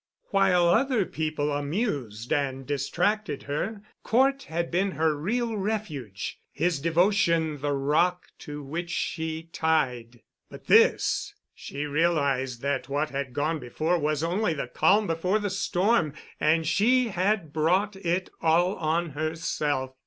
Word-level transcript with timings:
While 0.31 0.67
other 0.67 1.05
people 1.05 1.51
amused 1.53 2.33
and 2.33 2.65
distracted 2.65 3.43
her, 3.43 3.83
Cort 4.01 4.41
had 4.45 4.71
been 4.71 4.93
her 4.93 5.15
real 5.15 5.57
refuge, 5.57 6.39
his 6.51 6.79
devotion 6.79 7.61
the 7.61 7.73
rock 7.73 8.23
to 8.39 8.63
which 8.63 8.89
she 8.89 9.43
tied. 9.53 10.21
But 10.49 10.65
this! 10.65 11.35
She 11.53 11.85
realized 11.85 12.63
that 12.63 12.89
what 12.89 13.11
had 13.11 13.31
gone 13.31 13.59
before 13.59 13.99
was 13.99 14.23
only 14.23 14.55
the 14.55 14.65
calm 14.69 15.05
before 15.05 15.37
the 15.37 15.51
storm—and 15.51 16.65
she 16.65 17.09
had 17.09 17.53
brought 17.53 17.95
it 17.95 18.31
all 18.41 18.77
on 18.77 19.11
herself! 19.11 19.93